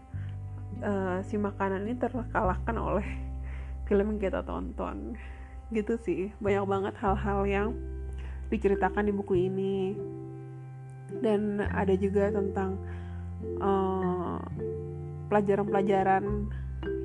uh, 0.83 1.23
si 1.23 1.39
makanan 1.39 1.87
ini 1.87 1.95
terkalahkan 1.95 2.75
oleh 2.75 3.07
film 3.87 4.15
yang 4.15 4.21
kita 4.21 4.41
tonton. 4.43 5.15
Gitu 5.71 5.93
sih. 6.03 6.21
Banyak 6.39 6.65
banget 6.67 6.93
hal-hal 6.99 7.39
yang 7.47 7.67
diceritakan 8.51 9.07
di 9.07 9.13
buku 9.15 9.47
ini. 9.47 9.95
Dan 11.13 11.61
ada 11.61 11.93
juga 11.93 12.33
tentang 12.33 12.79
pelajaran 13.59 14.39
pelajaran-pelajaran 15.29 16.23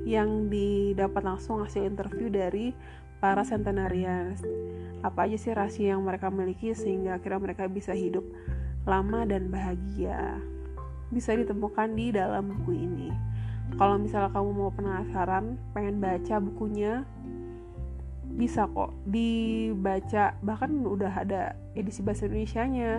yang 0.05 0.49
didapat 0.49 1.21
langsung 1.25 1.61
hasil 1.61 1.85
interview 1.85 2.29
dari 2.29 2.71
para 3.19 3.43
centenarians. 3.43 4.39
Apa 4.99 5.27
aja 5.27 5.37
sih 5.39 5.51
rahasia 5.55 5.95
yang 5.95 6.03
mereka 6.03 6.27
miliki 6.27 6.75
sehingga 6.75 7.19
akhirnya 7.19 7.39
mereka 7.39 7.67
bisa 7.71 7.95
hidup 7.95 8.23
lama 8.83 9.23
dan 9.27 9.47
bahagia? 9.47 10.39
Bisa 11.11 11.35
ditemukan 11.35 11.95
di 11.95 12.11
dalam 12.15 12.51
buku 12.51 12.71
ini. 12.75 13.09
Kalau 13.77 14.01
misalnya 14.01 14.33
kamu 14.33 14.49
mau 14.49 14.71
penasaran 14.73 15.55
pengen 15.77 16.01
baca 16.01 16.35
bukunya 16.41 17.05
bisa 18.33 18.65
kok 18.71 18.95
dibaca. 19.05 20.35
Bahkan 20.41 20.71
udah 20.83 21.13
ada 21.13 21.53
edisi 21.75 22.01
bahasa 22.01 22.25
Indonesia 22.25 22.63
nya 22.65 22.91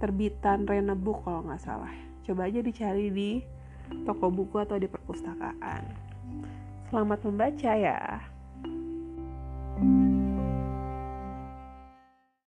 terbitan 0.00 0.64
Rena 0.64 0.96
Book 0.96 1.22
kalau 1.24 1.44
nggak 1.46 1.62
salah. 1.62 1.92
Coba 2.24 2.48
aja 2.48 2.64
dicari 2.64 3.12
di 3.12 3.30
toko 4.08 4.32
buku 4.32 4.56
atau 4.60 4.80
di 4.80 4.88
perpustakaan. 4.88 5.82
Selamat 6.90 7.22
membaca 7.22 7.72
ya 7.76 8.29